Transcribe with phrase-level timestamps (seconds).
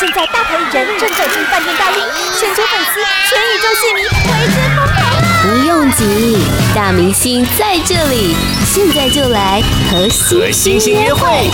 [0.00, 2.02] 现在大牌艺人正走进饭店大厅，
[2.36, 4.98] 全球粉丝、全宇宙戏迷为之疯狂。
[5.42, 6.38] 不用急，
[6.74, 8.34] 大明星在这里，
[8.66, 10.08] 现在就来和
[10.50, 11.48] 星星约会。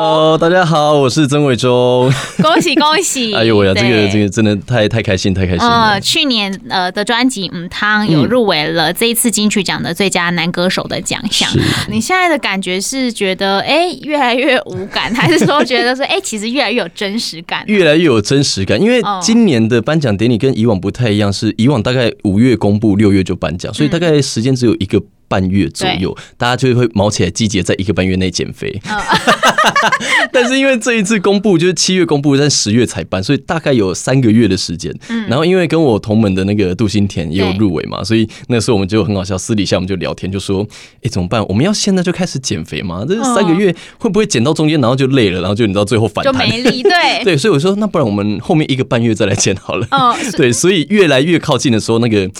[0.00, 2.08] Hello，大家好，我是曾伟忠。
[2.40, 3.34] 恭 喜恭喜！
[3.34, 5.90] 哎呦喂呀，这个这个真的太太开心，太开心了。
[5.90, 11.50] 呃，去年呃的专辑《嗯汤》有入围了这一次金曲奖的最佳男歌手的奖项。
[11.56, 17.64] 嗯、你现在的感觉是觉得哎越来越无感，还是说觉得说哎其实越来越有真实感？
[17.66, 25.02] 越来越有真实感，因为今年的颁奖典礼跟以往不太一样，是以往大概五月公布，六月就颁奖，所以大概时间只有一个。
[25.28, 28.80] 半月左右，大家就会卯起来，集结在一个半月内减肥。
[30.32, 34.92] 但是因为这一次公布就是七月公布，但十月才办，所以大概有三个月的时间。
[35.28, 40.66] 然后因为跟我同门的那个杜新田也有入围嘛，所以那时候我们就很好笑，私底下我们就聊天，就说
[41.02, 41.44] ：“哎，怎么办？
[41.48, 43.04] 我们要现在就开始减肥吗？
[43.06, 46.82] 这三个月会不会减到中间，然后就累了，然后就你知道最后反弹就没力？
[46.82, 49.86] 对 对，所以我说，那不然我们后面一个半月再来减好了。
[50.36, 52.30] 对，所以越来越靠近的时候，那个。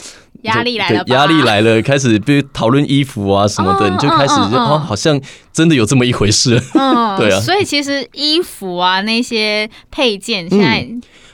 [0.42, 5.20] 压力来了，压力来了，开始比如讨论衣服啊什么的，你就开始就哦，好像
[5.52, 6.62] 真的有这么一回事。
[6.74, 7.40] 嗯， 对啊。
[7.40, 10.88] 所以其实衣服啊那些配件现在。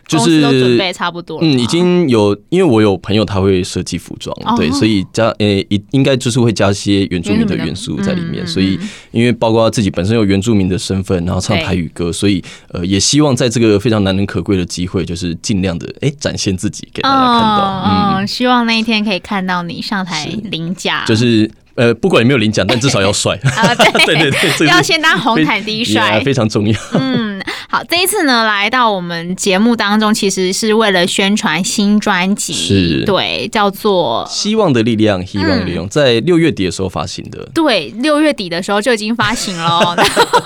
[0.06, 8.78] 就是准备差不多了，嗯，已经有，因为我有朋友他会设计服装，哦、对，所以加呃，应应该就是会加一些原住民的元素在里面，所以
[9.12, 21.50] 因为包括自己本身有原住民的身份，然后唱台语歌，所以呃，也希望在这个非常难能可贵的机会，就是尽量的哎展现自己给大家看到，嗯，希望那一天可以看到你上台领奖，就是。
[21.76, 23.36] 呃，不管有没有领奖，但至少要帅。
[23.42, 24.06] 啊，对。
[24.06, 26.80] 对 对，要先当红毯第一帅，非常重要。
[26.92, 27.23] 嗯，
[27.74, 37.50] 好，这一次呢，来到我们节目当中，其实是为了宣传新专辑，是，对，叫做《希望的力量》，希望的力量，在六月底的时候发行的。
[37.52, 39.96] 对，六月底的时候就已经发行了。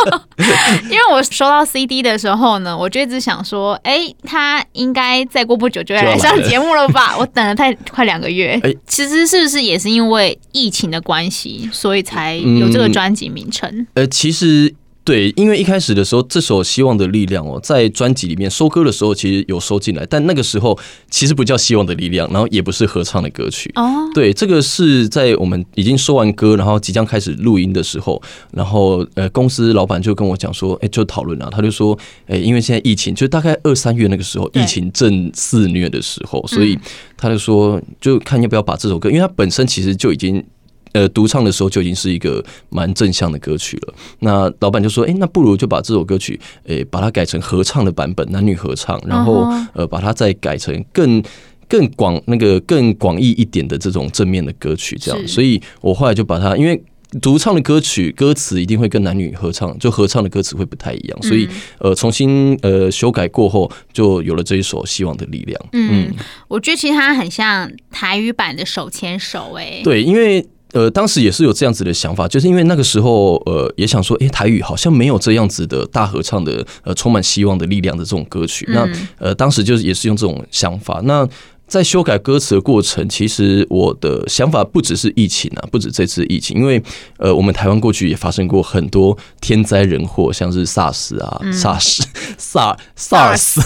[0.89, 7.15] 因为我收到 CD 的时候呢，我就一直想说，哎，他应该再过不久就要来上节目了吧？
[7.21, 8.59] 我等了太快两个月。
[8.63, 11.69] 哎，其实是不是也是因为疫情的关系？
[11.75, 13.69] 所以才有这个专辑名称。
[13.71, 13.87] 嗯。
[13.93, 14.75] 呃，其实
[15.09, 20.79] 对，因为一开始的时候，这首《希望的力量》哦，在专辑里面收歌的时候，其实有收进来，但那个时候
[21.11, 23.73] 其实不叫《希望的力量》，然后也不是合唱的歌曲。
[23.77, 28.21] 哦，对，这个是在我们已经收完歌，然后即将开始录音的时候，
[28.53, 36.79] 然后呃，公司老板就跟我讲说，哎，就讨论啊，他就说，哎，因为现在疫情，就大概二三月那个时候，疫情正肆虐的时候，所以
[37.17, 40.45] 他就说，就看要不要把这首歌，因为它本身其实就已经。
[40.93, 43.95] 呃，独唱的时候就已经是一个蛮正向的歌曲了。
[44.21, 51.23] 那老板就说：“哎，那不如就把这首歌曲，诶，把它改成合唱的版本，男女合唱，然后呃，把它再改成更
[51.69, 55.29] 更广那个更广义一点的这种正面的歌曲，这样。
[55.29, 56.83] 所以我后来就把它，因为
[57.21, 65.61] 独唱的歌曲歌词一定会跟男女合唱，就合唱的歌词会不太一样，所以呃，重新呃修改过后，就有了这一首《希望的力量》。
[65.73, 66.13] 嗯，
[66.49, 70.47] 我觉得其实它很像台语版的手牵手，哎，对，因为。
[70.73, 78.67] 呃，当时也是有这样子的想法，就是因为那个时候，呃，也想说，哎、欸，台语好像没有这样子的大合唱的，呃，充满希望的力量的这种歌曲。
[78.71, 81.01] 那，呃，当时就是也是用这种想法。
[81.05, 81.29] 那。
[81.69, 86.83] 在修改歌词的过程，其实我的想法不只是疫情啊，不止这次疫情，因为
[87.19, 92.01] 呃，我们台湾过去也发生过很多天灾人祸，像是 SARS 啊、SARS、
[92.39, 93.61] SARS、 SARS，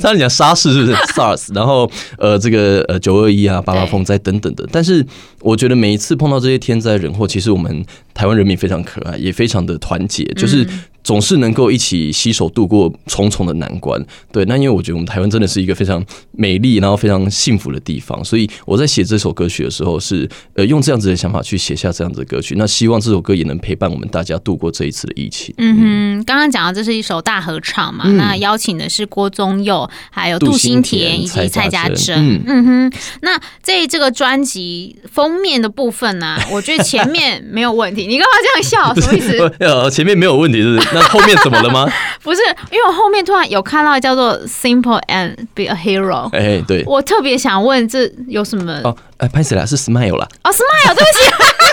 [0.00, 1.52] 他讲沙士是不是 SARS？
[1.52, 4.64] 然后呃，这个呃九二一啊、八八风灾等等的。
[4.70, 5.04] 但是
[5.40, 7.84] 我觉得每一次碰到这些天灾人祸，其实我们
[8.14, 10.64] 台湾人民非常可爱，也非常的团结，就是。
[11.04, 14.44] 总是能够一起携手度过重重的难关，对。
[14.46, 22.54] 那因为我觉得我们台湾真的是一个非常美丽，然后非常幸福的地方，所以我在写这首歌曲的时候是呃用这样子的想法去写下这样子的歌曲。
[22.56, 25.54] 那希望这首歌也能陪伴我们大家度过这一次的疫情。
[25.58, 32.16] 嗯哼，刚刚讲到这是一首大合唱嘛，嗯、那邀请的是郭宗佑，还有杜新田以及蔡家珍。
[32.16, 38.06] 嗯，嗯哼，那在这个专辑封面的部分呢、啊，我觉得前面没有问题。
[38.06, 38.94] 你干嘛这样笑？
[38.98, 39.54] 什么意思？
[39.60, 40.93] 呃，前面没有问题是不是？
[40.94, 41.86] 那后面怎么了吗？
[42.22, 42.40] 不是，
[42.70, 46.30] 因为我后面突然有看到叫做 “simple and be a hero”。
[46.34, 48.80] 哎，对，我特别想问，这有什么？
[48.84, 49.66] 哦，哎，拍谁了？
[49.66, 50.26] 是 smile 啦。
[50.44, 51.63] 哦，smile，对不起。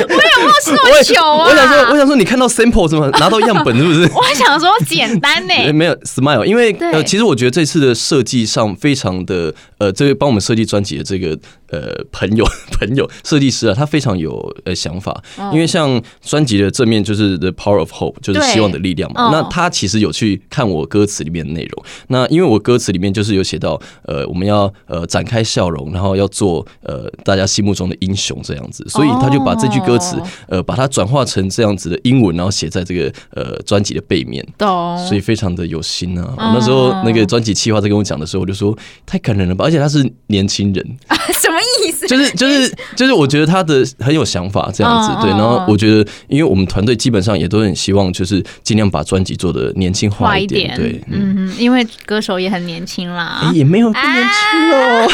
[0.00, 1.48] 我有没有这么久啊？
[1.48, 4.02] 我想说，我想说，你看到 sample 怎么拿到样本是不是？
[4.14, 5.54] 我还想说简单呢。
[5.72, 11.38] 没有 smile，因为呃，其实我觉得这次的设计上非常的呃，这位帮我们设计专辑的这个
[11.70, 12.44] 呃朋友
[12.78, 15.22] 朋友设计师啊，他非常有呃想法。
[15.52, 19.30] 因为像专辑的正面就是 The Power of Hope，就是希望的力量嘛。
[19.30, 21.84] 那他其实有去看我歌词里面的内容。
[22.08, 29.80] 那因为我歌词里面就是有写到呃，我们要呃展开笑容，然后要做呃大家心目中的英雄这样子，所以他就把这句。
[29.86, 30.16] 歌词，
[30.48, 34.44] 呃，把它转化成这样子的英文，然后写在这个呃专辑的背面。
[34.58, 36.34] 懂，所以非常的有心啊！
[36.36, 38.76] 我那时候那个专辑企划在跟我讲的时候，我就说
[39.06, 39.64] 太感人了吧！
[39.64, 40.84] 而且他是年轻人，
[41.40, 42.06] 什么意思？
[42.06, 45.10] 就是就是就是，我觉得他的很有想法这样子。
[45.20, 50.74] 对，然后我觉得，因为我们团队基本上也都很希望，就是尽量把专辑做的年轻化一点。
[50.76, 55.08] 对，嗯，因为歌手也很年轻啦，也没有不年轻哦。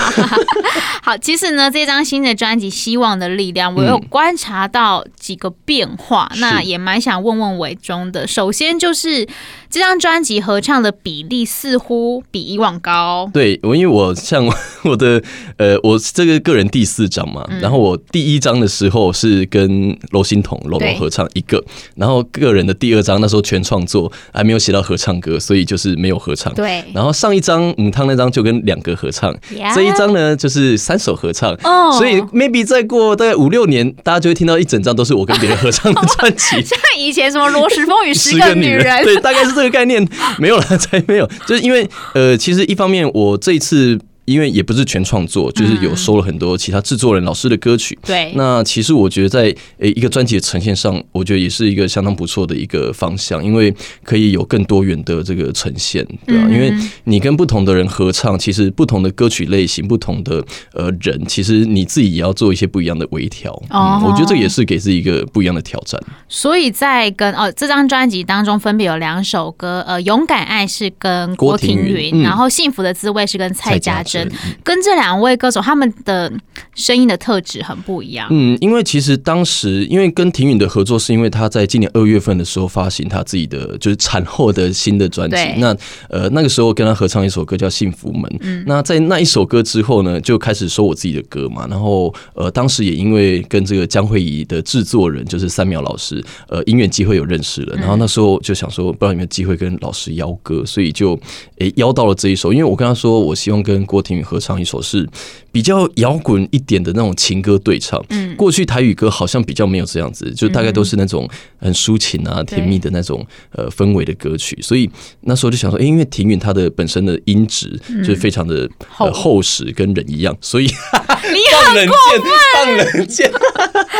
[1.02, 8.26] 好，其实呢，这张新的专辑《希望的力量》，我有观察到几个变化，那也蛮想问问伟忠的。
[8.26, 9.28] 首先就是。
[9.70, 13.30] 这张专辑合唱的比例似乎比以往高。
[13.32, 14.44] 对，我因为我像
[14.82, 15.22] 我的
[15.58, 21.62] 呃，我这个个人第四张嘛，嗯、然后我第一张的时候是跟罗欣彤罗罗合唱一个，
[21.94, 26.52] 然后个人的第二张那时候全创作还没有写到合唱歌，所以就是没有合唱。
[26.54, 29.32] 对，然后上一张母汤那张就跟两个合唱.
[29.72, 31.54] 这一张呢就是三首合唱。
[31.62, 39.59] 哦，所以 maybe 再过大概五六年，大家就会听到一整张都是我跟别人合唱的专辑， 像以前什么罗时风与十个女人，对，大概是。
[39.60, 40.06] 这个概念
[40.38, 43.98] 没有了， 才没有，就是因为呃，其实一方面我这一次。
[44.30, 47.98] 因为也不是全创作，就是有收了很多其他制作人老师的歌曲。
[48.06, 53.74] 对，那其实我觉得在呃一个专辑的呈现上，我觉得也是一个相当不错的一个方向，因为
[54.04, 56.48] 可以有更多元的这个呈现，对吧？
[56.48, 56.72] 因为
[57.04, 60.44] 你跟不同的人合唱，其实不同的歌曲类型、不同的
[60.74, 63.50] 呃人，其实你自己也要做一些不一样的微调。
[63.70, 66.00] 嗯，我觉得这也是给自己一个不一样的挑战。
[66.28, 74.19] 所以在跟哦这张专辑当中，分别有两首歌，呃，勇敢爱是跟郭庭云，然后幸福的滋味是跟蔡家珍。
[74.64, 76.32] 跟这两位歌手，他们的
[76.74, 78.26] 声音的特质很不一样。
[78.30, 85.36] 嗯，因为其实当时，因为跟庭允的合作，是因为他在今年二月份的时候发行他自己的就是产后的新的专辑。
[85.58, 85.74] 那
[86.08, 88.22] 呃那个时候跟他合唱一首歌叫《幸福门》。
[88.40, 91.66] 嗯，那在那一首歌之后呢，就开始收我自己的歌嘛。
[91.70, 97.76] 然后呃当时也因为跟这个江慧怡的制作人就是三秒老师，呃音乐机会有认识了。
[97.76, 101.18] 然后那时候就想说，不知道有没有机会跟老师邀歌，所以就
[101.58, 102.52] 诶邀到了这一首。
[102.52, 104.00] 因为我跟他说，我希望跟郭。
[104.22, 105.08] 合唱一首是
[105.52, 108.04] 比较摇滚一点的那种情歌对唱。
[108.08, 111.28] 嗯，过去台语歌好像比较没有这样子，就大概都是那种
[111.58, 114.58] 很抒情啊、甜蜜的那种呃氛围的歌曲。
[114.60, 114.90] 所以
[115.20, 120.64] 那时候就想说，哎，因为庭允她的本身的音质就是非常的厚实，跟人一样，所以
[121.30, 121.38] 你
[121.74, 122.22] 很过分，
[122.54, 123.30] 放冷箭，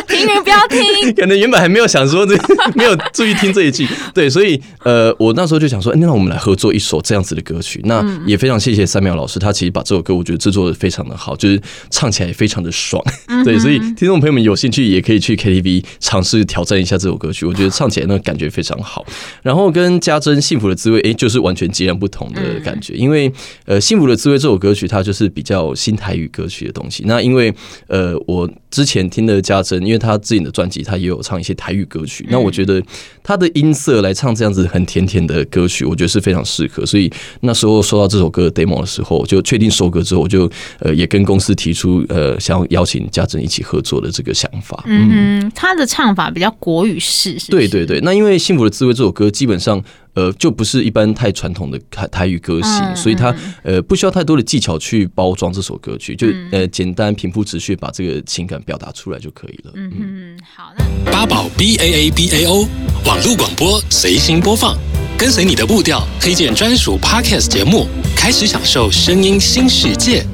[0.08, 0.80] 庭云不要听。
[1.14, 2.34] 可能原本还没有想说这，
[2.74, 3.86] 没有注意听这一句。
[4.14, 7.80] 对，所以呃，我那时候就想说，哎，那我们来合作一首这样子的歌曲。
[7.84, 10.14] 那也非常谢谢三秒老师，他其实把这首歌。
[10.14, 11.60] 我觉得制作的非常的好，就是
[11.90, 13.02] 唱起来也非常的爽，
[13.44, 19.04] 对，所以听众朋友们有兴趣也可以去 KTV 尝试挑战一下这首歌曲，我觉得唱起来那个感觉非常好。
[19.42, 23.32] 然后跟家珍幸福的滋味，哎，就是完全截然不同的感觉，因为
[23.64, 27.02] 呃，幸福的滋味这首歌曲它就是比较新台语歌曲的东西。
[27.06, 27.52] 那因为
[27.88, 32.82] 呃，我之前听的家珍，因为他自己的专辑他也有唱一些台语歌曲，那我觉得
[33.22, 36.84] 他的音色来唱这样子很甜甜的歌曲，我觉得是非常适合。
[36.84, 37.10] 所以
[37.40, 40.02] 那时候收到这首歌的 demo 的时候，就确定收歌。
[40.02, 40.50] 之后我就
[40.80, 44.82] 呃也跟公司提出呃想要邀请家珍一起合作的这个想法。
[44.86, 48.00] 嗯，他的唱法比较国语式，是是，对对对。
[48.02, 49.82] 那因为《幸福的滋味》这首歌基本上
[50.14, 59.72] 呃就不是一般太传统的台台语歌型，嗯、所以他呃不需要太多的技巧去包装这首歌曲，就呃简单平铺直叙把这个情感表达出来就可以了。
[59.76, 60.74] 嗯嗯，好，
[61.04, 62.68] 那八宝 B A A B A O
[63.06, 64.76] 网络广播随心播放。
[65.20, 67.86] 跟随你的步调，推荐专属 Podcast 节目，
[68.16, 70.24] 开始享受声音新世界。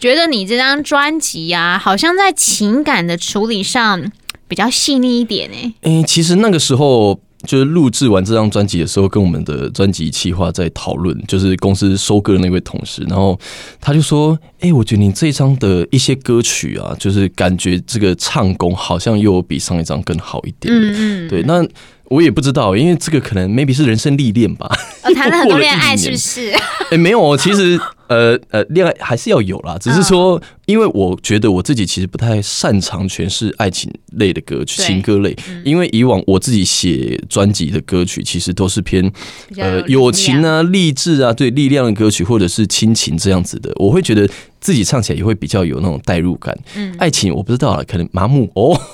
[0.00, 4.02] 觉得你这张专辑呀，好像在情感的处理上
[4.48, 5.74] 比较细腻一点呢。
[5.82, 13.38] 诶，其实那个时候就是录制完这张专辑的时候，跟我们的专辑企划在讨论，就是公司收割的那位同事，然后
[13.80, 21.64] 他就说：“诶，我觉得你这一张的一些歌曲啊，就是感觉这个唱功好像又比上一张更好一点。”嗯嗯，对，那。
[22.12, 24.70] 我也不知道，因为这个可能 maybe 是人生历练吧。
[25.04, 26.50] 我谈了很多 恋爱，是不是？
[26.50, 29.78] 哎、欸，没有，其实呃呃，恋爱还是要有啦。
[29.80, 35.34] 只是说，因为我觉得我自己其实不太擅长诠释爱情类的歌曲、情歌类。
[35.64, 39.10] 因为以往我自己写专辑的歌曲，其实都是偏
[39.56, 43.72] 呃友情啊、励志啊、对力量的歌曲，或者是亲情这样子的。
[43.76, 44.28] 我会觉得
[44.60, 46.54] 自己唱起来也会比较有那种代入感。
[46.74, 48.78] 嗯，爱情我不知道了，可能麻木哦。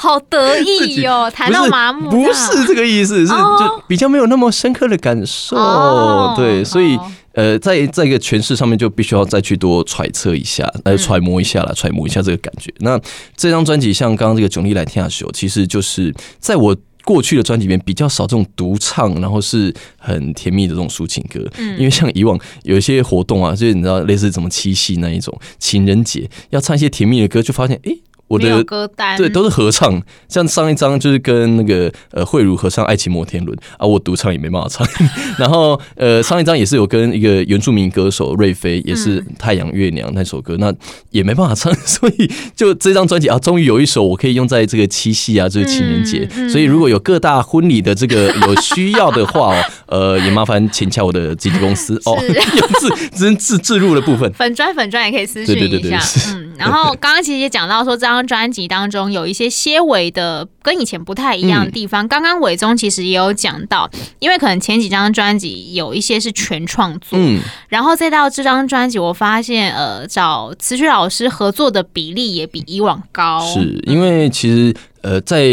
[0.00, 5.54] 好得意哟，谈到麻木，不是这个意思，是就比较没有那么深刻的感受。
[5.54, 6.98] 哦、对，所以
[7.34, 12.72] 呃，在在一个诠释上面就必须要再去多揣测一下，来揣摩一下了揣摩一下这个感觉。
[12.78, 12.98] 那
[13.36, 21.46] 这张专辑像刚刚这个《囧力来听下秀》，其实就是在我过去的专辑里面比较少这种独唱，然后是很甜蜜的这种抒情歌。
[21.58, 27.90] 嗯，因为像以往有一些活动啊，就是你知道类似什么七夕那一种情人节，要唱一些甜蜜的歌，就发现哎。
[27.90, 34.86] 诶我的歌单对都是合唱，像上一张就是跟那个呃慧茹合唱《爱情摩天轮》啊，我独唱也没办法唱。
[35.36, 40.72] 然后呃上一张也是有跟一个原住民歌手瑞飞，也是《太阳月亮》那首歌，那
[41.10, 41.74] 也没办法唱。
[41.84, 46.28] 所以就这张专辑啊，终于有一首我可以用在这个七夕啊，这个情人节。
[46.48, 49.58] 所以如果有各大婚礼的这个有需要的话
[49.88, 56.00] 哦，呃也麻烦请洽我的经纪公司哦， 有自自自置入的部分，粉砖粉砖也可以私讯一下。
[56.28, 58.19] 嗯，然后刚刚其实也讲到说这张。
[58.26, 62.06] 专辑当中有一些些微的跟以前不太一样的地方。
[62.08, 73.40] 刚刚伟宗其实也有讲到，因为可能前几张专辑有一些是全创作，嗯，然后再到这张专辑，我发现呃，找词曲老师合作的比例也比以往高。
[73.40, 75.44] 是因为其实呃，在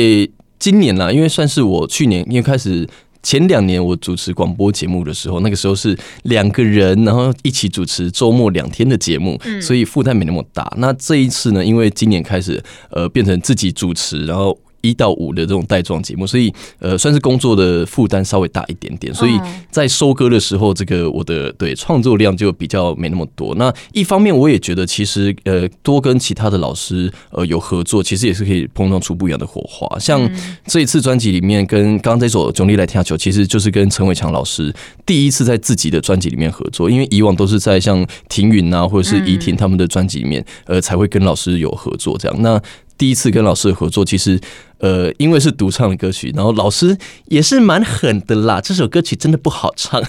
[0.59, 2.87] 今年啦，因为算是我去年因为开始。
[3.27, 5.93] 前两年我主持广播节目的时候，那个时候是
[6.23, 10.71] 两个人，然后一起主持周末两天的节目，所以负担没那么大。
[10.77, 14.57] 那这一次呢，因为今年开始，呃，变成自己主持，然后。
[14.81, 23.55] 一到五的这种带状节目，所以呃，算是工作的负担稍微大一点点，所以在收割的时候，这个我的对创作量就比较没那么多。
[23.55, 29.97] 那一方面，我也觉得其实呃，多跟其他的老师呃有合作，其实也是可以碰撞出不一样的火花。
[29.99, 30.29] 像
[30.65, 34.73] 这一次专辑里面，跟刚刚这首《囧力来听球》，其实就是跟陈伟强老师
[35.05, 42.41] 第一次在自己的专辑里面合作，因为以往都是在像庭云啊，或者是怡婷他们的专辑里面，呃，才会跟老师有合作这样。
[42.41, 42.61] 那
[42.97, 44.39] 第一次跟老师合作，其实。
[44.79, 48.61] 呃，因为是独唱的歌曲，然后老师也是蛮狠的啦。
[48.67, 50.01] 这首歌曲真的不好唱，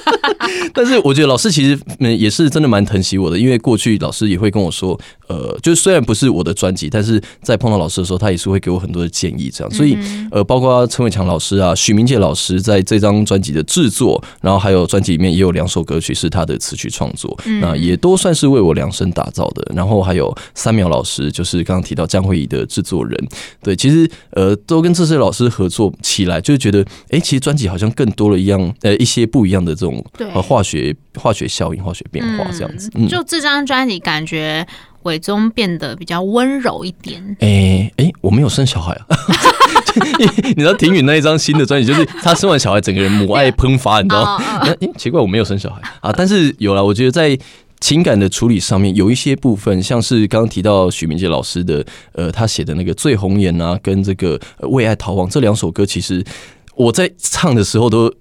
[0.74, 9.72] 但是我觉得老师其实嗯也是真的蛮疼惜我的，因为过去老师也会跟我说，呃，就是虽然不是我的专辑，但是在碰到老师的时候，他也是会给我很多的建议，这样。
[9.72, 9.96] 所以
[10.30, 19.62] 呃，包括陈伟强老师啊、许明杰老师在这张专辑的制作，然后还有专辑里面也有两首歌曲是他的词曲创作，那也都算是为我量身打造的。
[19.74, 23.28] 然后还有三苗老师，就是刚刚提到江慧仪的制作人，
[23.62, 24.01] 对，其实。
[24.30, 26.80] 呃，都跟这些老师合作起来，就觉得，
[27.10, 32.90] 哎、欸，其实专辑好像更多了一样，呃，一些不一样的这种呃化学化学效应、化学变化这样子。
[32.94, 34.66] 嗯，就这张专辑，感觉
[35.02, 37.20] 伟宗变得比较温柔一点。
[37.40, 39.16] 哎哎、欸欸，我没有生小孩啊！
[40.54, 44.44] 你知道庭宇那一张新的专辑，就是他生完小孩，整个人母爱喷发，你知道吗？
[44.62, 47.38] 哎、欸，奇怪，我没有生小孩啊，但是有了，我觉得在。
[47.82, 56.24] 情感的处理上面有一些部分，像是刚刚提到许明杰老师的，呃，他写的那个《醉红颜》啊，跟这个《为爱逃亡》这两首歌，其实
[56.76, 58.14] 我在唱的时候都。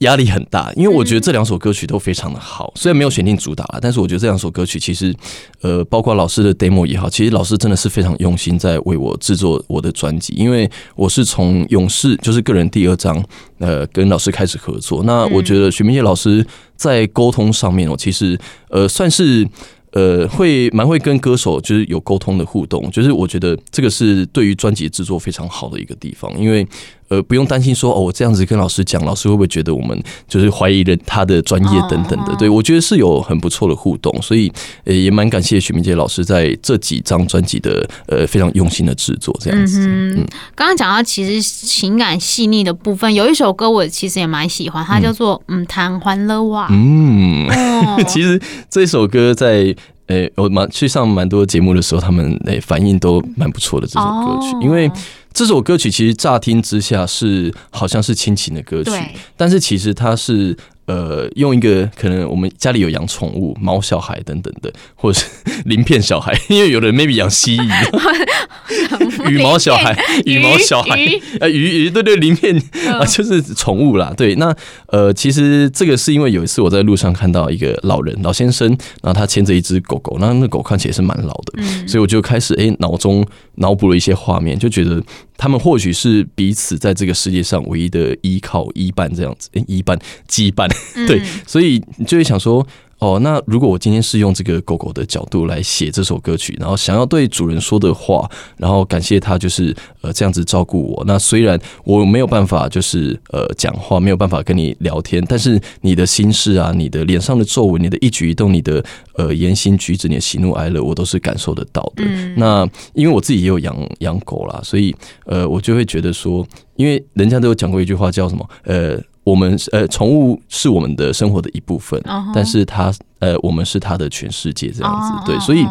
[0.00, 5.14] 压力很大，因为我觉得这两首歌曲都非常的好，虽然没有选定主打，但是我觉得这两首歌曲其实，
[5.60, 13.22] 呃，包括老师的 demo 也好，其实老师真的是非常用心在为我制作我的专辑，因为我是从勇士就是个人第二张，
[13.58, 16.44] 呃，跟老师开始合作，那我觉得许明杰老师
[16.76, 18.38] 在沟通上面，我其实
[18.68, 19.46] 呃算是。
[19.92, 26.64] 呃，会蛮会跟歌手就是有沟通的互动，就是我觉得这个是对于专辑制作非常好的一个地方，因为
[27.10, 32.34] 呃不用担心说哦，我这样子跟老师讲，老师会不会觉得我们就是怀疑了他的专业等等的？
[32.36, 34.50] 对，我觉得是有很不错的互动，所以
[34.84, 39.86] 呃也蛮感谢许明杰老师在这几张专辑的呃非常用心的制作这样子。
[39.86, 40.24] 嗯，
[40.54, 46.68] 刚刚讲到其实情感细腻的部分，有一首歌我其实也蛮喜欢，它叫做《嗯谈欢乐哇》。
[46.70, 47.46] 嗯，
[48.08, 48.40] 其实
[48.70, 49.74] 这首歌在。
[50.10, 54.90] 诶、欸，我蛮去上蛮多节目的时候，他们诶、欸、反应都蛮不错的这首歌曲，因为
[55.32, 58.90] 这首歌曲其实乍听之下是好像是亲情的歌曲，
[59.36, 60.56] 但是其实它是。
[60.86, 65.26] 呃，用一个可能我们家里有养宠物，猫小孩等等的，或者是
[65.66, 70.98] 鳞片小孩，因为有人 maybe 养蜥蜴， 羽毛小孩，羽毛小孩，
[71.38, 74.12] 呃，鱼鱼，对对，鳞片啊，就是宠物啦。
[74.16, 74.52] 对，那
[74.90, 78.68] 呃，其实这个是因为有一次我在路上看到一个老人老先生，
[79.02, 85.02] 然后他牵着一只狗狗，那那狗看起来是蛮老的，所以我就开始哎脑中脑补了一些画面，就觉得。
[85.42, 90.68] 他们或许是彼此在这个世界上唯一的依靠、依伴这样子，依伴、羁绊，
[91.06, 92.66] 对，所以你就会想说。
[93.00, 101.02] 哦，那如果我今天是用这个狗狗的角度来写这首歌曲，然后想要对主人说的话，然后感谢他就是呃这样子照顾我。
[101.06, 112.04] 那虽然我没有办法就是呃讲话，没有办法跟你聊天，但是你的心事啊，你的脸上的皱纹，你的一举一动，你的呃言行举止，你的喜怒哀乐，我都是感受得到的。
[112.04, 119.00] 嗯、那因为我自己也有养养狗啦，所以呃我就会觉得说，因为人家都有讲过一句话叫什么呃。
[119.30, 122.02] 我们呃，宠物是我们的生活的一部分，
[122.34, 125.64] 但是它呃，我们是它的全世界这样子，对，所以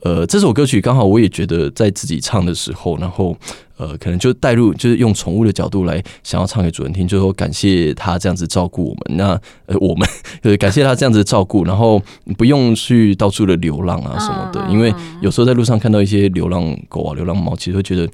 [0.00, 3.36] 呃，这首歌曲刚好我也觉得在自己唱的时候，然后
[3.76, 9.18] 呃，可能就带入，就是用宠物的角度来想要唱给主人听，就是说感谢他这样子照顾我们。
[9.18, 10.08] 那呃，我们
[10.42, 12.00] 呃 感谢他这样子照顾，然后
[12.38, 18.08] 不用去到处的流浪啊什么的，因为有时候在路上看到一些流浪狗啊、流浪猫，其实会觉得。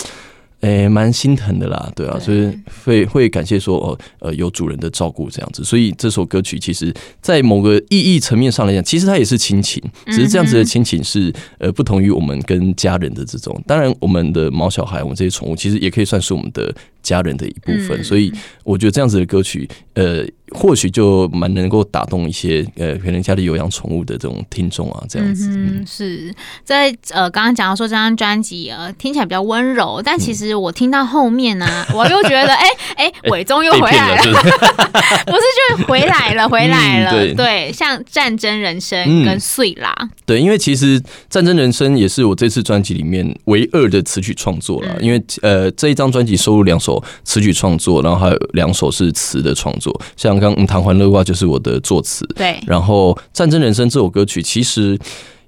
[0.60, 2.52] 诶，蛮心疼的啦，对啊，所以
[2.84, 13.62] 会会感谢说哦，呃，有主人的照顾这样子，所以这首歌曲其实，在某个意义层面上来讲，其实它也是亲情，只是这样子的亲情是呃不同于我们跟家人的这种。
[13.66, 16.74] 当然，我们的毛小孩，我们这些宠物，其实也可以算是我们的。
[17.00, 18.30] 家人的一部分，所以
[18.64, 25.48] 我觉得这样子的歌曲，呃，或许就蛮能够打动一些呃，可能家里有养宠物的这种听众啊，这样子。
[25.48, 26.34] 嗯，是。
[26.64, 47.02] 在呃，刚刚讲到说这张专辑呃听起来比较温柔，但其实我听到后面呢、啊， 我又觉得哎哎，伟忠又回来了，是 不是，就是回来了，回来了，嗯、对，对，像战争人生跟碎啦、嗯，对，因为其实战争人生也是我这次专辑里面唯二的词曲创作了，因为呃这一张专辑收录两首。
[47.24, 52.58] 词曲创作，然后还有两首是词的创作，像刚刚《糖欢乐挂》就是我的作词，对。
[52.66, 54.98] 然后《战争人生》这首歌曲，其实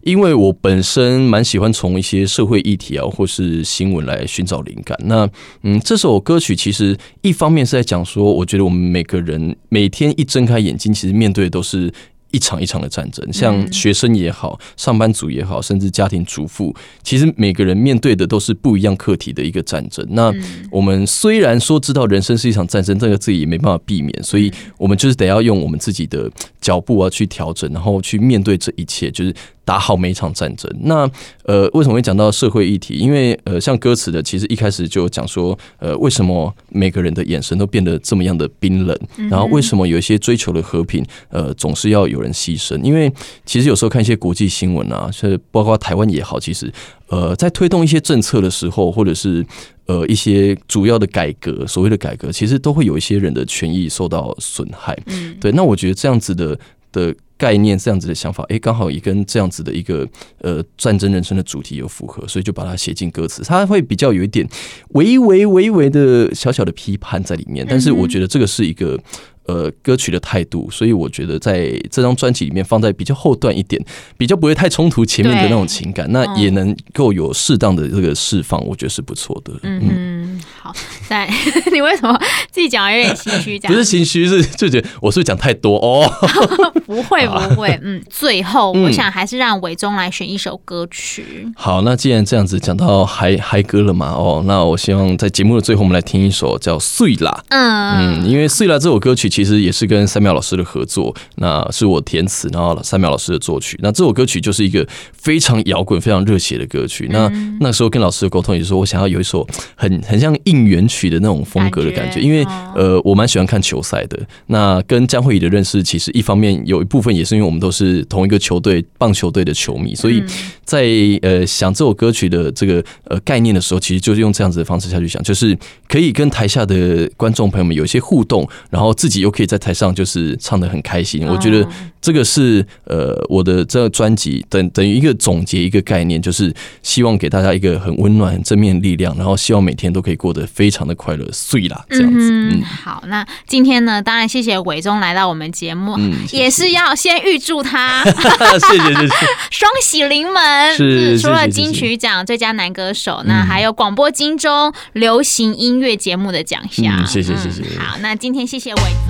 [0.02, 4.98] 因为我本身蛮喜欢从一些社会议题啊，或是新闻来寻找灵感。
[5.04, 5.28] 那
[5.62, 11.92] 嗯，这首歌曲其实一方面是在讲说，我觉得我们每个人每天一睁开眼睛，其实面对的都是。
[12.32, 20.06] 一场一场的战争，像学生也好，上班族也好，甚至家庭主妇，其实每个人面对的都是不一样课题的一个战争。
[20.10, 20.32] 那
[20.70, 26.30] 我们虽然说知道人生是一场战争，这个自己也没办法避免，所以我们就是得要用我们自己的
[26.60, 29.34] 脚步啊去调整，然后去面对这一切，就是。
[29.70, 30.68] 打好每一场战争。
[30.80, 31.08] 那
[31.44, 32.94] 呃，为什么会讲到社会议题？
[32.94, 38.98] 因为呃，像歌词的，其实一开始就讲说，呃，为什么每个人的眼神都变得这么样的冰冷？
[39.30, 42.82] 然后为什么有一些追求的和平，呃，总是要有人牺牲？
[42.82, 43.12] 因为
[43.46, 46.72] 其实有时候看一些国际新闻啊，是包括台湾也好，其实
[47.06, 49.46] 呃，在推动一些政策的时候，或者是
[49.86, 54.98] 呃一些主要的改革，所谓的改革，其实都会有一些人的权益受到损害。
[55.06, 55.52] 嗯，对。
[55.52, 56.58] 那我觉得这样子的
[56.90, 57.14] 的。
[57.40, 60.06] 概念这样子的想法，哎，刚好也跟这样子的一个
[60.42, 63.42] 呃战争人生的主题有符合，所以就把它写进歌词。
[63.42, 64.46] 它会比较有一点
[64.90, 69.00] 微微微微的小小的批判在里面，但是我觉得这个是一个。
[69.46, 73.82] 呃，歌曲的态度，所以我觉得在这张专辑里面放在比较后段一点，
[74.16, 79.52] 比较不会太冲突前面的那种情感，那也能够有适当的这个释放，我觉得是不错的。
[79.62, 80.72] 嗯，嗯好，
[81.08, 81.28] 在
[81.72, 82.16] 你为什么
[82.52, 83.58] 自己讲有点心虚？
[83.60, 86.08] 不是心虚，是就觉得我是不是讲太多哦？
[86.86, 91.24] 不会 不会，嗯，最后我想还是让伟忠来选一首歌曲。
[91.46, 97.42] 嗯、好，那既然这样子讲到嗨嗨歌了嘛，哦，那我希望在节目的最后，我们来听一首叫《碎啦》。
[97.48, 99.29] 嗯嗯，因为《碎啦》这首歌曲。
[99.30, 103.78] 其实也是跟三苗老师的合作，那是我填词，然后三苗老师的作曲。
[103.80, 107.08] 那这首歌曲就是一个非常摇滚、非常热血的歌曲。
[107.12, 114.18] 那那时候跟老师的沟通也是说，我想要有一首很很像应援曲的那种风格的感觉，因为呃，我蛮喜欢看球赛的。
[114.46, 120.20] 那跟江慧怡的认识，其实一方面有一部分也是因为我们都是同一个球队棒球队的球迷，所以
[120.64, 120.88] 在
[121.22, 129.19] 呃想这首歌曲的这个呃概念的时候，其实就是用这样子的方式下去想，就是可以跟台下的观众朋友们有一些互动，然后自己。
[129.20, 131.66] 又可以在台上就是唱的很开心，我觉得
[132.00, 136.52] 这个是呃我的这个专辑等等于一个总结一个概念，就是
[136.82, 142.30] 希望给大家一个很温暖、很正面力量，然后希望每天都可以过得非常的快乐，碎啦这样子。
[142.32, 149.14] 嗯，好，那今天呢，当然谢谢伟忠来到我们节目，嗯，也是要先预祝他， 谢谢谢谢，
[149.50, 157.78] 双喜临门，是除了金曲奖最佳男歌手，那还有广播金钟流行音乐节目的奖项，谢谢谢谢。
[157.78, 159.09] 好，那今天谢谢伟忠。